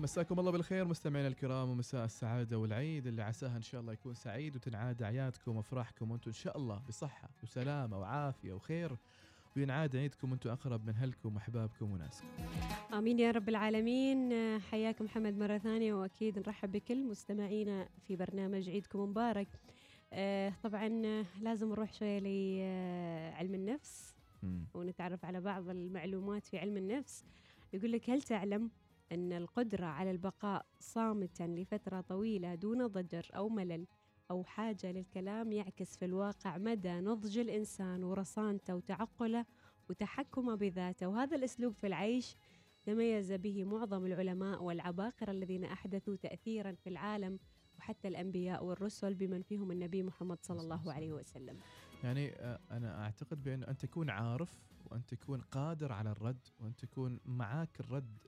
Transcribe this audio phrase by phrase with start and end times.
[0.00, 4.56] مساكم الله بالخير مستمعينا الكرام ومساء السعادة والعيد اللي عساها إن شاء الله يكون سعيد
[4.56, 8.96] وتنعاد أعيادكم وأفراحكم وأنتم إن شاء الله بصحة وسلامة وعافية وخير
[9.56, 12.28] وينعاد عيدكم وأنتم أقرب من أهلكم وأحبابكم وناسكم.
[12.92, 14.32] آمين يا رب العالمين.
[14.60, 19.48] حياكم محمد مرة ثانية وأكيد نرحب بكل مستمعينا في برنامج عيدكم مبارك.
[20.12, 20.88] آه، طبعا
[21.40, 24.64] لازم نروح شوية لعلم النفس مم.
[24.74, 27.24] ونتعرف على بعض المعلومات في علم النفس.
[27.72, 28.70] يقول لك هل تعلم؟
[29.12, 33.86] أن القدرة على البقاء صامتا لفترة طويلة دون ضجر أو ملل
[34.30, 39.46] أو حاجة للكلام يعكس في الواقع مدى نضج الإنسان ورصانته وتعقله
[39.90, 41.06] وتحكمه بذاته.
[41.06, 42.36] وهذا الأسلوب في العيش
[42.84, 47.38] تميز به معظم العلماء والعباقرة الذين أحدثوا تأثيرا في العالم
[47.78, 51.56] وحتى الأنبياء والرسل بمن فيهم النبي محمد صلى الله عليه وسلم.
[52.04, 57.20] يعني آه، أنا أعتقد بأن أن تكون عارف وأن تكون قادر على الرد وأن تكون
[57.24, 58.18] معاك الرد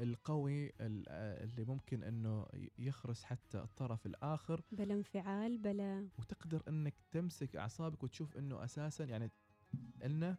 [0.00, 4.62] القوي ال- آه، اللي ممكن أنه ي- يخرس حتى الطرف الآخر.
[4.72, 9.30] بلا انفعال بلا وتقدر إنك تمسك أعصابك وتشوف إنه أساسا يعني
[10.04, 10.36] إنه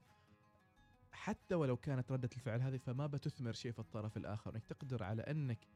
[1.11, 4.53] حتى ولو كانت ردة الفعل هذه فما بتثمر شيء في الطرف الآخر.
[4.55, 5.67] إنك تقدر على إنك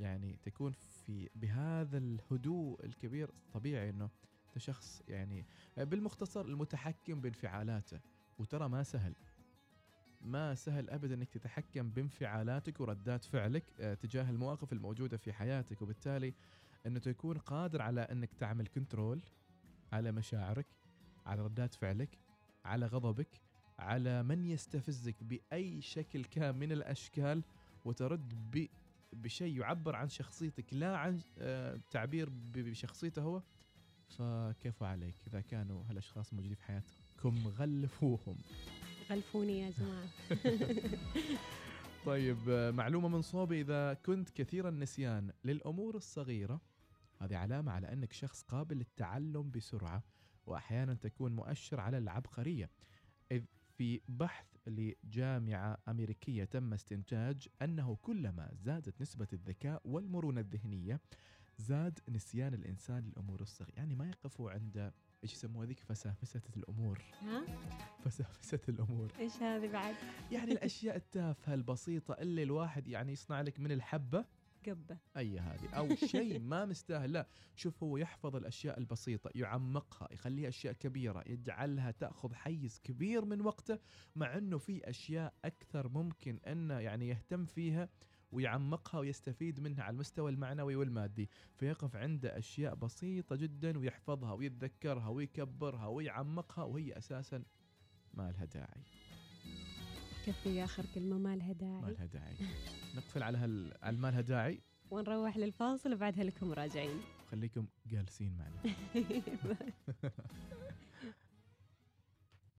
[0.00, 4.10] يعني تكون في بهذا الهدوء الكبير طبيعي إنه
[4.48, 8.00] أنت شخص يعني بالمختصر المتحكم بانفعالاته.
[8.38, 9.14] وترى ما سهل.
[10.24, 16.34] ما سهل ابدا إنك تتحكم بانفعالاتك وردات فعلك آه، تجاه المواقف الموجودة في حياتك وبالتالي
[16.86, 19.22] إنه تكون قادر على إنك تعمل كنترول
[19.92, 20.66] على مشاعرك
[21.26, 22.18] على ردات فعلك
[22.64, 23.40] على غضبك
[23.78, 27.42] على من يستفزك بأي شكل كان من الأشكال
[27.84, 28.66] وترد ب
[29.12, 33.42] بشيء يعبر عن شخصيتك لا عن آه، تعبير بشخصيته هو.
[34.08, 38.36] فكيف عليك إذا كانوا هالأشخاص موجودين في حياتكم غلفوهم.
[39.10, 40.08] غلفوني يا جماعة.
[42.06, 43.60] طيب معلومة من صوبي.
[43.60, 46.60] إذا كنت كثير النسيان للأمور الصغيرة
[47.20, 50.02] هذه علامة على أنك شخص قابل للتعلم بسرعة
[50.46, 52.70] وأحيانا تكون مؤشر على العبقرية.
[53.32, 53.44] إذ
[53.78, 61.00] في بحث لجامعة أمريكية تم استنتاج أنه كلما زادت نسبة الذكاء والمرونة الذهنية
[61.58, 63.76] زاد نسيان الإنسان للأمور الصغيرة.
[63.76, 64.92] يعني ما يقفوا عند
[65.24, 67.02] إيش يسموها ذيك؟ فسافسة الأمور.
[67.20, 67.44] ها؟
[68.04, 69.12] فسافسة الأمور.
[69.18, 69.94] إيش هذه بعد؟
[70.32, 74.24] يعني الأشياء التافهة البسيطة اللي الواحد يعني يصنع لك من الحبة.
[74.68, 74.98] قبة.
[75.16, 75.68] أي هذه.
[75.68, 77.12] أو شيء ما مستاهل.
[77.12, 83.40] لا شوف هو يحفظ الأشياء البسيطة يعمقها يخليها أشياء كبيرة يجعلها تأخذ حيز كبير من
[83.40, 83.78] وقته
[84.16, 87.88] مع إنه في أشياء أكثر ممكن انه يعني يهتم فيها.
[88.34, 95.86] ويعمقها ويستفيد منها على المستوى المعنوي والمادي فيقف عند أشياء بسيطة جدا ويحفظها ويتذكرها ويكبرها
[95.86, 97.42] ويعمقها وهي أساسا
[98.14, 98.82] ما لها داعي.
[100.26, 102.34] كفي آخر كلمة ما لها ما داعي لها داعي.
[102.96, 103.72] نقفل على هال...
[103.82, 104.60] على ما لها داعي.
[104.90, 107.00] ونروح للفاصل وبعدها لكم راجعين.
[107.30, 108.74] خليكم جالسين معنا.